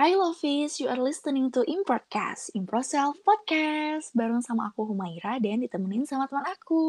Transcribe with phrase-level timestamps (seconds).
[0.00, 6.08] Hai Lovis, you are listening to Improdcast, Improself Podcast, bareng sama aku Humaira dan ditemenin
[6.08, 6.80] sama teman aku.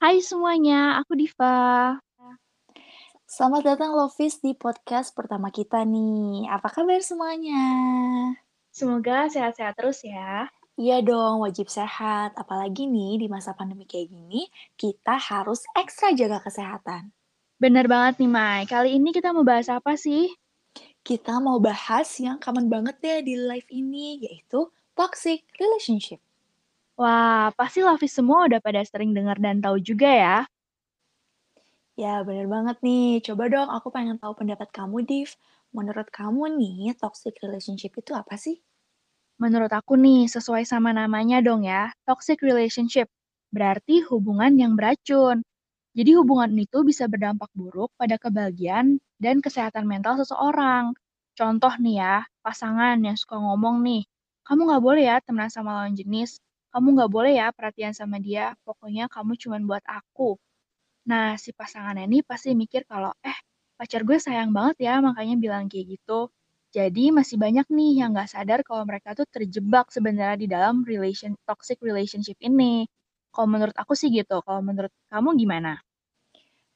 [0.00, 2.00] Hai semuanya, aku Diva.
[3.28, 6.48] Selamat datang Lovis di podcast pertama kita nih.
[6.48, 7.60] Apa kabar semuanya?
[8.72, 10.48] Semoga sehat-sehat terus ya.
[10.80, 12.32] Iya dong, wajib sehat.
[12.40, 14.48] Apalagi nih di masa pandemi kayak gini,
[14.80, 17.12] kita harus ekstra jaga kesehatan.
[17.60, 20.32] Bener banget nih Mai, kali ini kita mau bahas apa sih?
[21.02, 26.20] Kita mau bahas yang common banget deh di live ini, yaitu toxic relationship.
[26.98, 30.38] Wah, pasti Lavis semua udah pada sering dengar dan tahu juga ya.
[31.98, 33.22] Ya, bener banget nih.
[33.26, 35.34] Coba dong, aku pengen tahu pendapat kamu, Div.
[35.74, 38.58] Menurut kamu nih, toxic relationship itu apa sih?
[39.38, 43.06] Menurut aku nih, sesuai sama namanya dong ya, toxic relationship.
[43.54, 45.42] Berarti hubungan yang beracun.
[45.98, 50.94] Jadi hubungan itu bisa berdampak buruk pada kebahagiaan dan kesehatan mental seseorang.
[51.38, 54.02] Contoh nih ya, pasangan yang suka ngomong nih,
[54.46, 56.38] kamu nggak boleh ya temenan sama lawan jenis,
[56.72, 60.38] kamu nggak boleh ya perhatian sama dia, pokoknya kamu cuma buat aku.
[61.10, 63.38] Nah, si pasangannya ini pasti mikir kalau, eh,
[63.78, 66.20] pacar gue sayang banget ya, makanya bilang kayak gitu.
[66.76, 71.32] Jadi masih banyak nih yang nggak sadar kalau mereka tuh terjebak sebenarnya di dalam relation
[71.48, 72.84] toxic relationship ini.
[73.34, 75.80] Kalau menurut aku sih gitu, kalau menurut kamu gimana?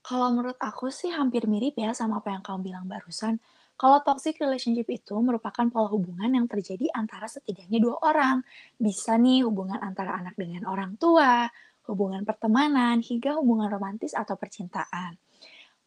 [0.03, 3.39] Kalau menurut aku sih hampir mirip ya sama apa yang kamu bilang barusan.
[3.79, 8.43] Kalau toxic relationship itu merupakan pola hubungan yang terjadi antara setidaknya dua orang.
[8.79, 11.47] Bisa nih hubungan antara anak dengan orang tua,
[11.87, 15.19] hubungan pertemanan, hingga hubungan romantis atau percintaan.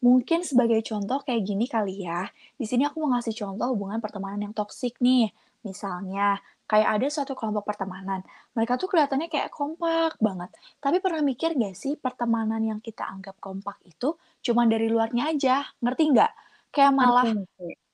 [0.04, 2.28] Mungkin sebagai contoh kayak gini kali ya.
[2.56, 5.32] Di sini aku mau ngasih contoh hubungan pertemanan yang toksik nih.
[5.64, 8.20] Misalnya, kayak ada suatu kelompok pertemanan.
[8.58, 10.50] Mereka tuh kelihatannya kayak kompak banget.
[10.82, 15.62] Tapi pernah mikir gak sih pertemanan yang kita anggap kompak itu cuma dari luarnya aja?
[15.82, 16.32] Ngerti nggak?
[16.74, 17.26] Kayak malah,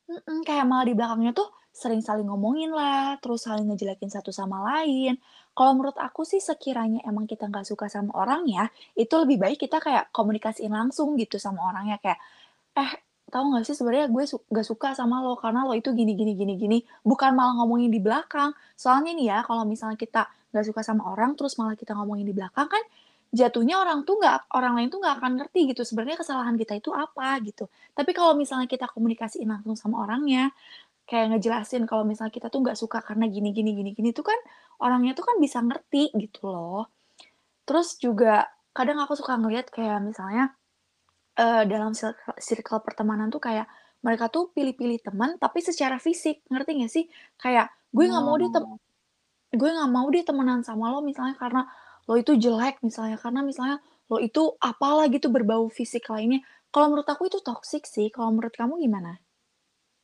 [0.08, 4.60] mm kayak malah di belakangnya tuh sering saling ngomongin lah, terus saling ngejelekin satu sama
[4.60, 5.16] lain.
[5.56, 9.58] Kalau menurut aku sih sekiranya emang kita nggak suka sama orang ya, itu lebih baik
[9.64, 12.20] kita kayak komunikasiin langsung gitu sama orangnya kayak,
[12.76, 12.92] eh
[13.32, 16.32] tahu nggak sih sebenarnya gue su nggak suka sama lo karena lo itu gini gini
[16.36, 18.52] gini gini, bukan malah ngomongin di belakang.
[18.76, 22.34] Soalnya nih ya kalau misalnya kita nggak suka sama orang terus malah kita ngomongin di
[22.36, 22.84] belakang kan
[23.32, 26.92] jatuhnya orang tuh nggak orang lain tuh nggak akan ngerti gitu sebenarnya kesalahan kita itu
[26.92, 27.64] apa gitu.
[27.96, 30.52] Tapi kalau misalnya kita komunikasiin langsung sama orangnya,
[31.08, 34.38] kayak ngejelasin kalau misalnya kita tuh nggak suka karena gini gini gini gini tuh kan
[34.84, 36.92] orangnya tuh kan bisa ngerti gitu loh.
[37.64, 40.52] Terus juga kadang aku suka ngeliat kayak misalnya,
[41.38, 43.66] eee, dalam circle circle pertemanan tuh kayak
[44.04, 47.04] mereka tuh pilih-pilih teman tapi secara fisik, ngerti nggak sih?
[47.40, 48.78] Kayak, "Gue nggak mau deh tem Oh.
[49.54, 51.62] gue nggak mau deh temenan sama lo misalnya karena
[52.08, 53.78] lo itu jelek," misalnya, "karena misalnya
[54.12, 56.40] lo itu apalah gitu berbau fisik lainnya."
[56.74, 59.20] Kalau menurut aku itu toksik sih, kalau menurut kamu gimana?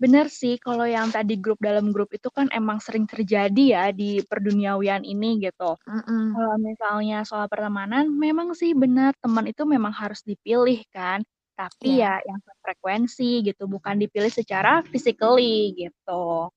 [0.02, 4.22] Bener sih, kalau yang tadi grup dalam grup itu kan emang sering terjadi ya di
[4.30, 5.74] perduniawian ini gitu.
[5.86, 11.20] Mhm, Kalau misalnya soal pertemanan, memang sih benar teman itu memang harus dipilih kan,
[11.58, 16.50] tapi iya, ya yang sefrekuensi gitu, bukan dipilih secara physically gitu.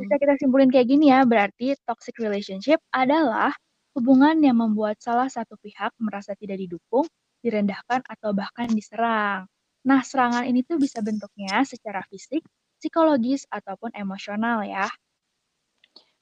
[0.00, 0.20] Bisa mhm.
[0.20, 3.52] kita simpulin kayak gini ya, berarti toxic relationship adalah
[3.96, 7.06] hubungan yang membuat salah satu pihak merasa tidak didukung,
[7.44, 9.46] direndahkan, atau bahkan diserang.
[9.88, 12.42] Nah, serangan ini tuh bisa bentuknya secara fisik,
[12.78, 14.86] psikologis, ataupun emosional ya.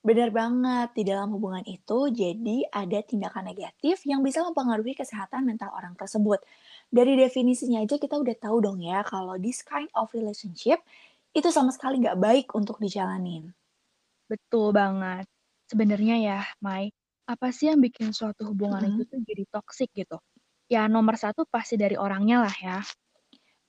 [0.09, 5.69] Benar banget, di dalam hubungan itu jadi ada tindakan negatif yang bisa mempengaruhi kesehatan mental
[5.77, 6.41] orang tersebut.
[6.89, 10.81] Dari definisinya aja kita udah tahu dong ya kalau this kind of relationship
[11.37, 13.53] itu sama sekali nggak baik untuk dijalanin.
[14.31, 15.27] Betul banget.
[15.71, 16.91] Sebenarnya ya, Mai,
[17.31, 19.11] apa sih yang bikin suatu hubungan itu Mhm.
[19.11, 20.19] tuh jadi toksik gitu?
[20.71, 22.79] Ya, nomor satu pasti dari orangnya lah ya.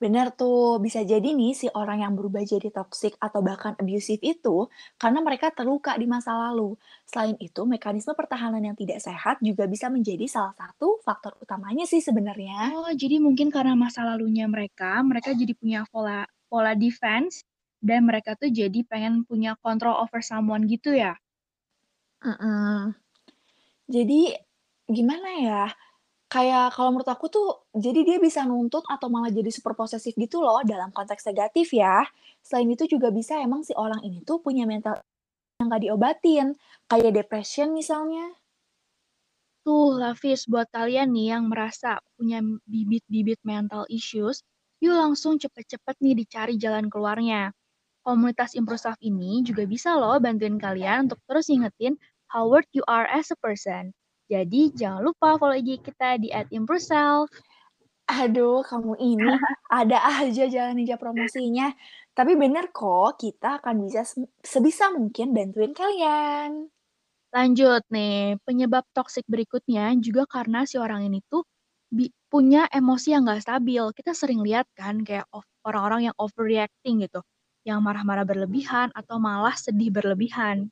[0.02, 4.66] Bener tuh, bisa jadi nih si orang yang berubah jadi toxic atau bahkan abusive itu
[4.98, 6.74] karena mereka terluka di masa lalu.
[7.06, 12.02] Selain itu, mekanisme pertahanan yang tidak sehat juga bisa menjadi salah satu faktor utamanya sih
[12.02, 12.74] sebenarnya.
[12.74, 17.46] Oh, jadi mungkin karena masa lalunya mereka, mereka jadi punya pola pola defense
[17.78, 21.14] dan mereka tuh jadi pengen punya control over someone gitu ya?
[22.22, 22.94] Mhm.
[23.90, 24.20] Jadi,
[24.90, 25.62] gimana ya,
[26.32, 30.40] kayak kalau menurut aku tuh, jadi dia bisa nuntut atau malah jadi super posesif gitu
[30.40, 32.08] loh dalam konteks negatif ya.
[32.40, 34.96] Selain itu juga bisa emang si orang ini tuh punya mental
[35.60, 36.46] yang nggak diobatin,
[36.88, 38.32] kayak depression misalnya.
[39.62, 44.42] Tuh, Lafis, buat kalian nih yang merasa punya bibit-bibit mental issues,
[44.82, 47.54] yuk langsung cepet-cepet nih dicari jalan keluarnya.
[48.02, 51.94] Komunitas Improsaf ini juga bisa loh bantuin kalian untuk terus ingetin
[52.32, 53.94] how worth you are as a person.
[54.32, 57.28] Jadi jangan lupa follow IG kita di @improself.
[58.08, 59.28] Aduh, kamu ini
[59.80, 61.68] ada aja jalan ninja promosinya.
[62.16, 64.08] Tapi bener kok, kita akan bisa
[64.40, 66.72] sebisa mungkin bantuin kalian.
[67.32, 71.44] Lanjut nih, penyebab toksik berikutnya juga karena si orang ini tuh
[72.28, 73.84] punya emosi yang nggak stabil.
[73.96, 75.28] Kita sering lihat kan kayak
[75.64, 77.20] orang-orang yang overreacting gitu,
[77.68, 80.68] yang marah-marah berlebihan atau malah sedih berlebihan.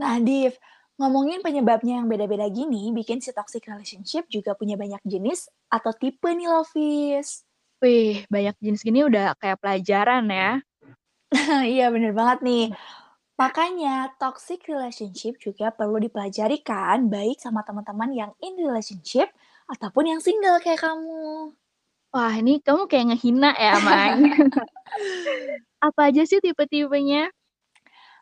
[0.00, 0.56] Nah, Div,
[0.96, 6.28] ngomongin penyebabnya yang beda-beda gini, bikin si toxic relationship juga punya banyak jenis atau tipe
[6.28, 7.44] nih, Lovis.
[7.84, 10.52] Wih, banyak jenis gini udah kayak pelajaran ya.
[11.76, 12.64] Iya, bener banget nih.
[13.36, 19.28] Makanya, toxic relationship juga perlu dipelajari kan, baik sama teman-teman yang in relationship
[19.68, 21.52] ataupun yang single kayak kamu.
[22.16, 24.16] Wah, ini kamu kayak ngehina ya, Mai.
[25.86, 27.28] Apa aja sih tipe-tipenya?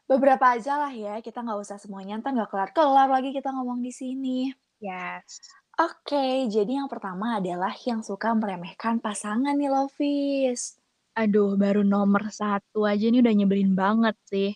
[0.04, 3.88] Beberapa aja lah ya, kita nggak usah semuanya, entar nggak kelar-kelar lagi kita ngomong di
[3.88, 4.52] sini.
[4.76, 5.40] Yes.
[5.80, 10.76] Oke, jadi yang pertama adalah yang suka meremehkan pasangan nih, Lovis.
[11.16, 14.52] Aduh, baru nomor satu aja ini udah nyebelin banget sih.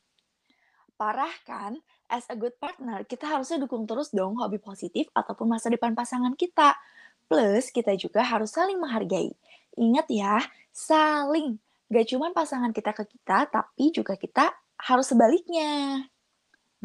[1.01, 1.81] Parah kan?
[2.13, 6.37] As a good partner, kita harusnya dukung terus dong hobi positif ataupun masa depan pasangan
[6.37, 6.77] kita.
[7.25, 9.33] Plus, kita juga harus saling menghargai.
[9.81, 10.45] Ingat ya,
[10.77, 11.57] saling.
[11.89, 16.07] Gak cuma pasangan kita ke kita, tapi juga kita harus sebaliknya.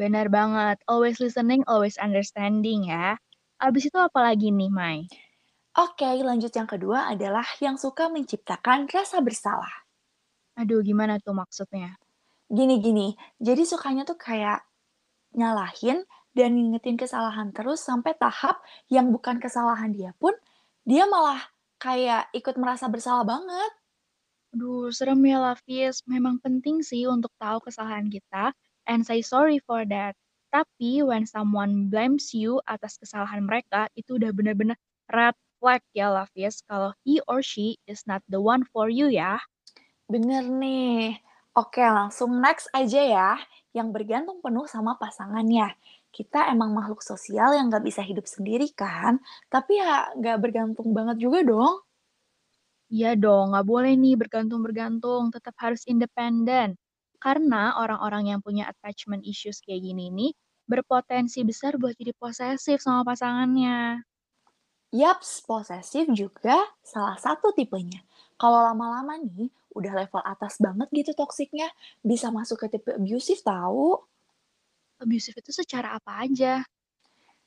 [0.00, 0.78] Benar banget.
[0.90, 3.18] Always listening, always understanding ya.
[3.62, 4.98] Abis itu apa lagi nih, Mai?
[5.74, 9.74] Oke, lanjut yang kedua adalah yang suka menciptakan rasa bersalah.
[10.54, 11.98] Aduh, gimana tuh maksudnya?
[12.46, 14.62] Gini-gini, jadi sukanya tuh kayak
[15.34, 20.34] nyalahin dan ngingetin kesalahan terus sampai tahap yang bukan kesalahan dia pun,
[20.86, 21.42] dia malah
[21.82, 23.72] kayak ikut merasa bersalah banget.
[24.54, 25.96] Aduh, serem ya, Lavis.
[26.12, 28.44] Memang penting sih untuk tahu kesalahan kita
[28.90, 30.14] and say sorry for that.
[30.54, 34.78] Tapi when someone blames you atas kesalahan mereka, itu udah bener-bener
[35.12, 36.62] red flag ya, Lavis.
[36.70, 39.42] Kalau he or she is not the one for you ya.
[40.12, 41.18] Bener nih.
[41.54, 43.30] Oke, langsung next aja ya,
[43.76, 45.70] yang bergantung penuh sama pasangannya.
[46.10, 51.16] Kita emang makhluk sosial yang nggak bisa hidup sendiri kan, tapi ya nggak bergantung banget
[51.22, 51.74] juga dong.
[52.92, 56.76] Iya dong, nggak boleh nih bergantung-bergantung, tetap harus independen.
[57.24, 60.30] Karena orang-orang yang punya attachment issues kayak gini nih,
[60.68, 64.04] berpotensi besar buat jadi posesif sama pasangannya.
[64.94, 66.56] Yaps, posesif juga
[66.92, 68.00] salah satu tipenya.
[68.40, 71.68] Kalau lama-lama nih, udah level atas banget gitu toksiknya,
[72.10, 74.06] bisa masuk ke tipe abusive tahu.
[75.02, 76.66] Abusive itu secara apa aja?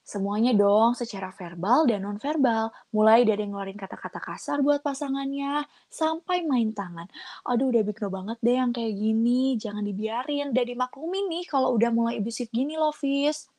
[0.07, 2.71] Semuanya dong, secara verbal dan nonverbal.
[2.95, 7.11] Mulai dari ngeluarin kata-kata kasar buat pasangannya, sampai main tangan.
[7.43, 9.59] Aduh, udah bigno banget deh yang kayak gini.
[9.59, 13.51] Jangan dibiarin dan dimaklumin nih kalau udah mulai abusive gini loh, Fis.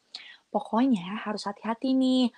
[0.48, 2.32] Pokoknya harus hati-hati nih.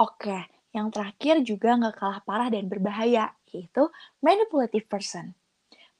[0.00, 3.84] Oke, yang terakhir juga nggak kalah parah dan berbahaya, yaitu
[4.24, 5.36] manipulative person.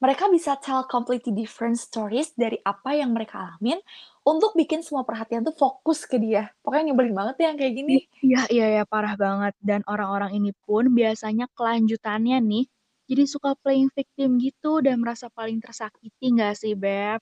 [0.01, 3.79] Mereka bisa tell completely different stories dari apa yang mereka alamin
[4.23, 6.51] untuk bikin semua perhatian tuh fokus ke dia.
[6.63, 7.95] Pokoknya nyebelin banget ya yang kayak gini.
[8.23, 9.53] Iya, iya, ya, parah banget.
[9.63, 12.65] Dan orang-orang ini pun biasanya kelanjutannya nih,
[13.07, 17.19] jadi suka playing victim gitu dan merasa paling tersakiti nggak sih, Beb?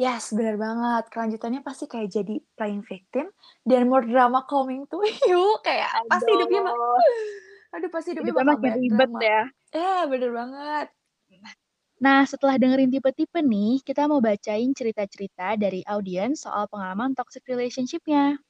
[0.00, 1.12] Yes, bener banget.
[1.12, 3.28] Kelanjutannya pasti kayak jadi playing victim
[3.68, 5.44] dan more drama coming to you.
[5.66, 7.28] Kayak pasti hidupnya bak Aduh,
[7.76, 9.20] aduh pasti hidupnya hidupnya bakal makin ribet drama.
[9.20, 9.42] ya.
[9.76, 10.86] Eh, bener banget.
[12.00, 18.40] Nah, setelah dengerin tipe-tipe nih, kita mau bacain cerita-cerita dari audiens soal pengalaman toxic relationship-nya.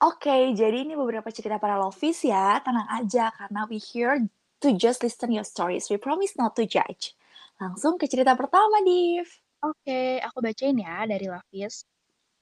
[0.00, 2.56] Oke, jadi ini beberapa cerita para lovis ya.
[2.64, 4.24] Tenang aja, karena we here
[4.64, 5.92] to just listen your stories.
[5.92, 7.12] We promise not to judge.
[7.60, 9.28] Langsung ke cerita pertama, Div.
[9.60, 11.84] Oke, aku bacain ya dari Lavis.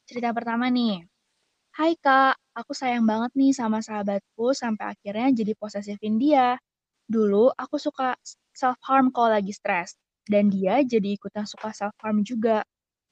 [0.07, 1.03] Cerita pertama nih.
[1.75, 6.59] Hai kak, aku sayang banget nih sama sahabatku sampai akhirnya jadi posesifin dia.
[7.11, 8.15] Dulu aku suka
[8.55, 9.99] self-harm kalau lagi stres,
[10.31, 12.63] dan dia jadi ikutan suka self-harm juga.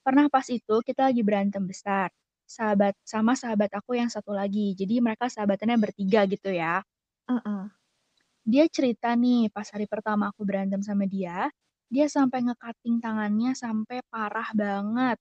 [0.05, 2.09] Pernah pas itu kita lagi berantem besar,
[2.47, 6.81] sahabat sama sahabat aku yang satu lagi, jadi mereka sahabatannya bertiga gitu ya.
[7.29, 7.71] Mm-mm.
[8.47, 11.51] Dia cerita nih, pas hari pertama aku berantem sama dia,
[11.91, 15.17] dia sampai ngekating tangannya sampai parah banget.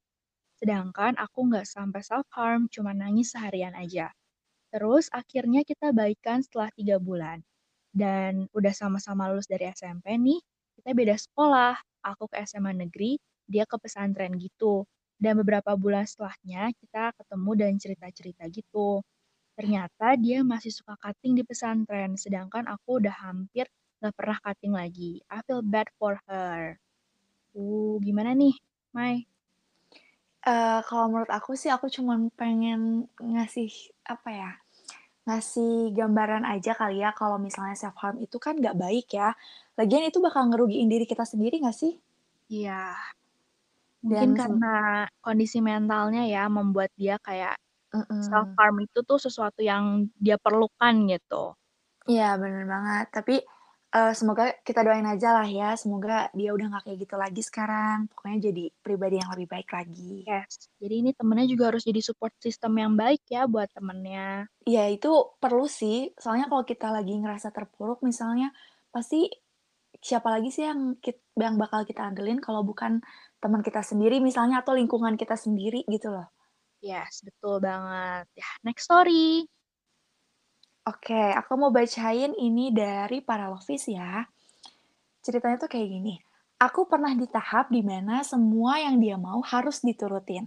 [0.61, 4.11] Sedangkan aku nggak sampai self-harm, cuma nangis seharian aja.
[4.73, 7.43] Terus akhirnya kita baikan setelah tiga bulan.
[7.95, 10.41] Dan udah sama-sama lulus dari SMP nih,
[10.76, 11.75] kita beda sekolah.
[12.06, 13.18] Aku ke SMA negeri,
[13.49, 14.87] dia ke pesantren gitu.
[15.16, 19.00] Dan beberapa bulan setelahnya kita ketemu dan cerita-cerita gitu.
[19.56, 23.64] Ternyata dia masih suka cutting di pesantren, sedangkan aku udah hampir
[24.04, 25.25] gak pernah cutting lagi.
[25.33, 26.76] I feel bad for her.
[27.56, 28.52] Uh, gimana nih,
[28.92, 29.25] Mai?
[30.47, 33.66] Eh, kalau menurut aku sih, aku cuman pengen ngasih
[34.06, 34.50] apa ya?
[35.26, 39.35] Ngasih gambaran aja kali ya kalau misalnya self harm itu kan nggak baik ya.
[39.75, 41.99] Lagian itu bakal ngerugiin diri kita sendiri nggak sih?
[42.47, 42.95] Iya.
[44.06, 44.75] Mungkin Dan karena
[45.18, 47.59] kondisi mentalnya ya membuat dia kayak
[48.23, 48.56] self mhm.
[48.59, 51.59] harm itu tuh sesuatu yang dia perlukan gitu.
[52.06, 53.42] Iya bener banget, tapi,
[53.97, 58.38] eee, semoga kita doain ajalah ya, semoga dia udah nggak kayak gitu lagi sekarang, pokoknya
[58.49, 60.17] jadi pribadi yang lebih baik lagi.
[60.29, 64.50] Yes, jadi ini temennya juga harus jadi support system yang baik ya buat temennya.
[64.71, 65.09] Iya itu
[65.43, 68.49] perlu sih, soalnya kalau kita lagi ngerasa terpuruk misalnya,
[68.95, 69.19] pasti
[70.09, 72.93] siapa lagi sih yang kit yang bakal kita andelin kalau bukan
[73.43, 76.29] teman kita sendiri misalnya atau lingkungan kita sendiri gitu loh.
[76.85, 78.25] Yes, betul banget.
[78.37, 79.49] Ya, next story.
[80.87, 84.23] Oke, aku mau bacain ini dari para Lovis ya.
[85.25, 86.14] Ceritanya tuh kayak gini,
[86.62, 90.47] "Aku pernah di tahap di mana semua yang dia mau harus diturutin.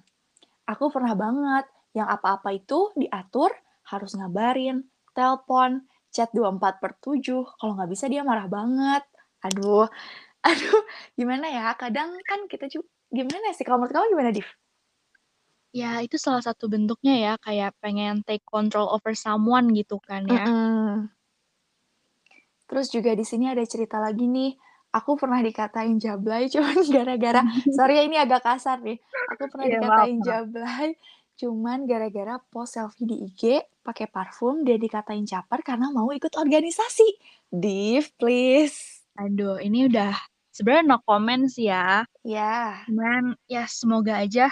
[0.70, 1.66] Aku pernah banget
[1.98, 3.52] yang apa-apa itu diatur,
[3.92, 5.84] harus ngabarin, telepon,
[6.16, 9.04] chat 24/7, kalau nggak bisa dia marah banget.
[9.46, 9.88] Aduh
[10.50, 10.82] aduh
[11.20, 12.80] gimana ya, kadang kan kita ju
[13.12, 14.50] gimana sih, kalau menurut kamu gimana, Div?
[15.80, 20.44] Ya, itu salah satu bentuknya ya, kayak pengen take control over someone gitu kan ya.
[20.44, 21.08] Mhm.
[22.70, 24.54] Terus juga di sini ada cerita lagi nih,
[24.92, 27.42] aku pernah dikatain jablay cuman gara-gara
[27.78, 29.00] sorry ya ini agak kasar nih,
[29.32, 30.28] aku pernah Iya, maaf dikatain maaf.
[30.28, 30.90] jablay
[31.40, 37.08] cuman gara-gara post selfie di IG pakai parfum dan dikatain caper karena mau ikut organisasi.
[37.48, 39.08] Div, please.
[39.16, 40.20] Aduh, ini udah
[40.52, 42.04] sebenarnya no comment sih ya.
[42.28, 44.52] Ya, Cuman ya semoga aja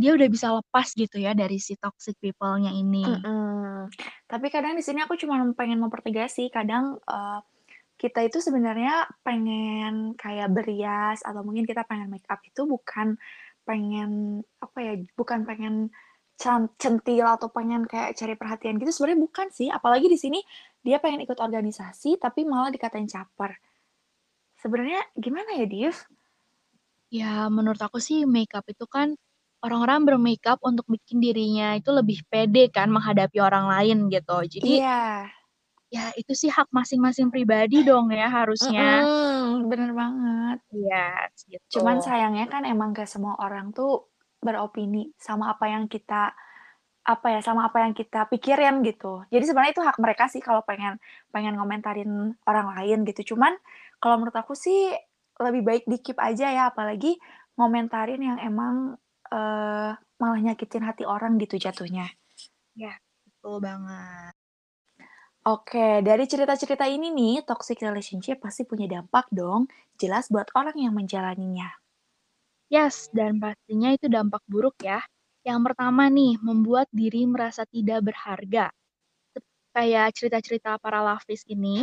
[0.00, 3.06] dia udah bisa lepas gitu ya dari si toxic people-nya ini.
[3.06, 3.90] mhm.
[4.30, 7.38] Tapi kadang di sini aku cuma pengen mempertegas sih, kadang, eee,
[8.00, 13.16] kita itu sebenarnya pengen kayak berias atau mungkin kita pengen make up itu bukan
[13.68, 15.74] pengen, apa ya, bukan pengen
[16.80, 20.40] centil atau pengen kayak cari perhatian gitu, sebenarnya bukan sih, apalagi di sini
[20.84, 23.56] dia pengen ikut organisasi tapi malah dikatain caper.
[24.58, 25.94] Sebenarnya gimana ya, Div?
[27.18, 29.08] Ya, menurut aku sih makeup itu kan
[29.64, 34.36] orang-orang bermakeup untuk bikin dirinya itu lebih pede kan menghadapi orang lain gitu.
[34.44, 35.00] Jadi Iya,
[35.94, 39.06] ya itu sih hak masing-masing pribadi dong ya harusnya.
[39.06, 40.58] mhm, bener banget.
[40.74, 41.06] Iya,
[41.48, 41.78] gitu.
[41.80, 44.10] Cuman sayangnya kan emang gak semua orang tuh
[44.44, 46.34] beropini sama apa yang kita
[47.04, 49.24] apa ya, sama apa yang kita pikirin gitu.
[49.28, 50.96] Jadi sebenarnya itu hak mereka sih kalau pengen
[51.34, 53.34] pengen ngomentarin orang lain gitu.
[53.36, 53.52] Cuman
[54.00, 54.92] kalau menurut aku sih
[55.40, 57.16] lebih baik di-keep aja ya, apalagi
[57.60, 58.96] ngomentarin yang emang,
[59.34, 62.06] eee, malah nyakitin hati orang gitu jatuhnya.
[62.82, 62.92] Ya,
[63.26, 64.32] betul banget.
[65.44, 69.68] Oke, dari cerita-cerita ini nih, toxic relationship pasti punya dampak dong,
[70.00, 71.68] jelas buat orang yang menjalaninya.
[72.76, 75.00] Yes, dan pastinya itu dampak buruk ya.
[75.48, 78.66] Yang pertama nih, membuat diri merasa tidak berharga.
[79.34, 81.78] Sep- Kayak cerita-cerita para Lavis ini,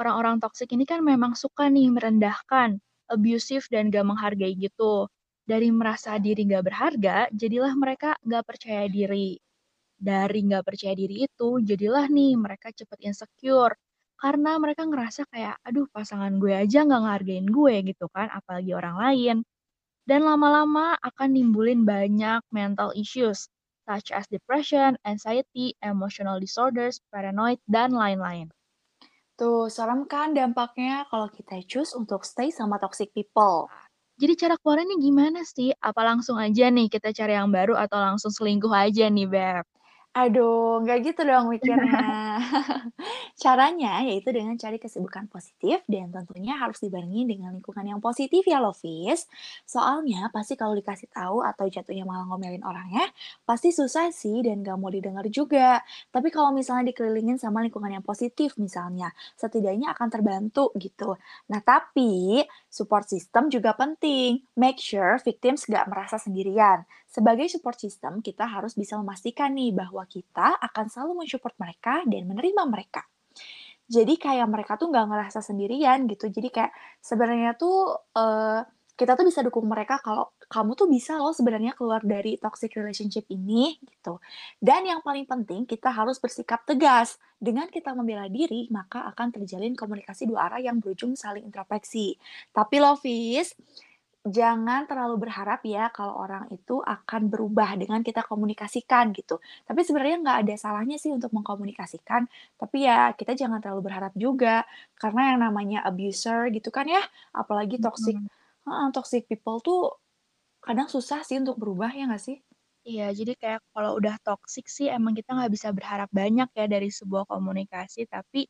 [0.00, 2.70] orang-orang toksik ini kan memang suka nih merendahkan,
[3.14, 4.94] abusive dan gak menghargai gitu.
[5.48, 9.40] Dari merasa diri gak berharga, jadilah mereka gak percaya diri.
[9.96, 13.74] Dari gak percaya diri itu, jadilah nih mereka cepet insecure.
[14.20, 18.96] Karena mereka ngerasa kayak, aduh pasangan gue aja gak ngehargain gue gitu kan, apalagi orang
[19.00, 19.36] lain.
[20.04, 23.48] Dan lama-lama akan nimbulin banyak mental issues,
[23.88, 28.52] such as depression, anxiety, emotional disorders, paranoid, dan lain-lain.
[29.38, 33.70] Tuh, serem kan dampaknya kalau kita choose untuk stay sama toxic people.
[34.18, 35.70] Jadi cara keluarnya gimana sih?
[35.78, 39.64] Apa langsung aja nih kita cari yang baru atau langsung selingkuh aja nih, Beb?
[40.18, 42.42] Aduh, nggak gitu dong mikirnya.
[43.42, 48.58] Caranya yaitu dengan cari kesibukan positif dan tentunya harus dibarengi dengan lingkungan yang positif ya
[48.58, 49.30] Lovis.
[49.62, 53.06] Soalnya pasti kalau dikasih tahu atau jatuhnya malah ngomelin orangnya,
[53.46, 55.86] pasti susah sih dan gak mau didengar juga.
[56.10, 61.14] Tapi kalau misalnya dikelilingin sama lingkungan yang positif misalnya, setidaknya akan terbantu gitu.
[61.46, 64.42] Nah tapi support system juga penting.
[64.58, 66.82] Make sure victims gak merasa sendirian.
[67.18, 72.30] Sebagai support system, kita harus bisa memastikan nih bahwa kita akan selalu mensupport mereka dan
[72.30, 73.02] menerima mereka.
[73.90, 76.30] Jadi kayak mereka tuh nggak ngerasa sendirian gitu.
[76.30, 76.70] Jadi kayak
[77.02, 78.62] sebenarnya tuh eh,
[78.94, 83.26] kita tuh bisa dukung mereka kalau kamu tuh bisa loh sebenarnya keluar dari toxic relationship
[83.34, 84.22] ini gitu.
[84.62, 87.18] Dan yang paling penting kita harus bersikap tegas.
[87.38, 92.14] Dengan kita membela diri, maka akan terjalin komunikasi dua arah yang berujung saling introspeksi.
[92.54, 93.54] Tapi Lovis,
[94.36, 99.38] Jangan terlalu berharap ya kalau orang itu akan berubah dengan kita komunikasikan gitu.
[99.62, 102.26] Tapi sebenarnya nggak ada salahnya sih untuk mengkomunikasikan,
[102.58, 104.66] tapi ya kita jangan terlalu berharap juga,
[104.98, 108.18] karena yang namanya abuser gitu kan ya, apalagi toxic
[108.66, 109.78] heeh, toxic people tuh
[110.66, 112.38] kadang susah sih untuk berubah, ya nggak sih?
[112.86, 116.88] Iya, jadi kayak kalau udah toxic sih emang kita nggak bisa berharap banyak ya dari
[116.94, 118.46] sebuah komunikasi, tapi,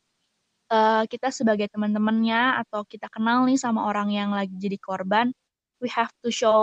[0.73, 5.27] eee, kita sebagai teman-temannya atau kita kenal nih sama orang yang lagi jadi korban,
[5.83, 6.61] we have to show,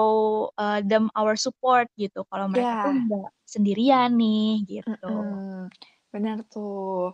[0.60, 3.06] eee, them our support gitu, kalau mereka tuh Iya.
[3.06, 5.06] nggak sendirian nih, gitu.
[5.06, 5.66] Mhm,
[6.14, 7.10] bener tuh.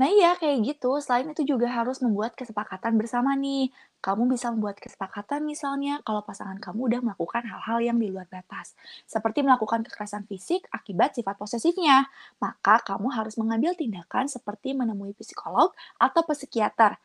[0.00, 0.98] Nah iya, kayak gitu.
[1.04, 3.70] Selain itu juga harus membuat kesepakatan bersama nih.
[4.04, 8.74] Kamu bisa membuat kesepakatan misalnya kalau pasangan kamu udah melakukan hal-hal yang di luar batas,
[9.10, 12.06] seperti melakukan kekerasan fisik akibat sifat posesifnya.
[12.42, 16.98] Maka kamu harus mengambil tindakan seperti menemui psikolog atau psikiater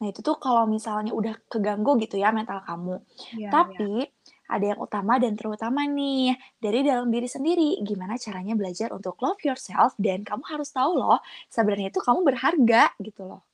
[0.00, 3.04] Nah, itu tuh kalau misalnya udah keganggu gitu ya mental kamu.
[3.32, 3.90] Iya iya.
[3.92, 4.08] Tapi
[4.48, 7.70] ada yang utama dan terutama nih, dari dalam diri sendiri.
[7.84, 11.20] Gimana caranya belajar untuk love yourself dan kamu harus tahu loh,
[11.52, 13.44] sebenarnya itu kamu berharga gitu loh.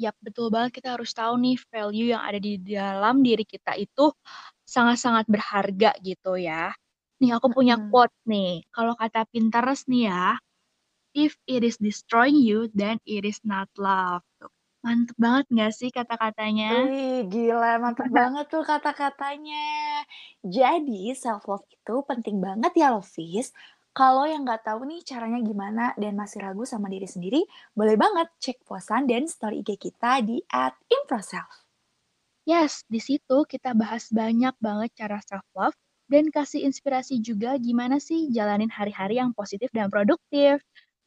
[0.00, 4.08] Yap, betul banget kita harus tahu nih value yang ada di dalam diri kita itu
[4.64, 6.72] sangat-sangat berharga gitu ya.
[7.20, 7.92] Nih aku punya Mhm.
[7.92, 10.24] quote nih, kalau kata Pinterest nih ya,
[11.16, 14.50] "If it is destroying you, then it is not love." Tuh,
[14.84, 16.70] mantep banget nggak sih kata-katanya?
[16.72, 19.66] Wih, gila mantep banget tuh kata-katanya.
[20.56, 23.48] Jadi self love itu penting banget ya Lovis.
[23.98, 27.40] Kalau yang nggak tahu nih caranya gimana dan masih ragu sama diri sendiri,
[27.78, 30.40] boleh banget cek posan dan story IG kita di
[30.96, 31.52] @improself.
[32.46, 35.76] Yes, di situ kita bahas banyak banget cara self love
[36.12, 40.58] dan kasih inspirasi juga gimana sih jalanin hari-hari yang positif dan produktif.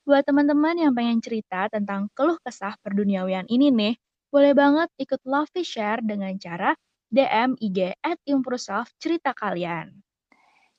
[0.05, 3.97] Buat teman-teman yang pengen cerita tentang keluh kesah perduniawian ini nih,
[4.29, 6.77] boleh banget ikut Lovely Share dengan cara
[7.09, 10.05] DM IG at Improself cerita kalian.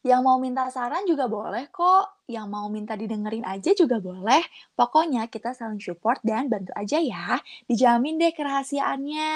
[0.06, 4.46] Yang mau minta saran juga boleh kok, yang mau minta didengerin aja juga boleh.
[4.78, 7.42] Pokoknya kita saling support dan bantu aja ya.
[7.66, 9.34] Dijamin deh kerahasiaannya.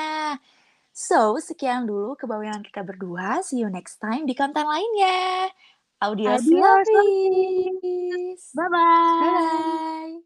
[0.95, 3.43] So, sekian dulu kebawahan kita berdua.
[3.43, 5.51] See you next time di konten lainnya.
[6.01, 6.49] Adios.
[6.51, 8.37] Bye-bye!
[9.21, 10.21] Bye-bye.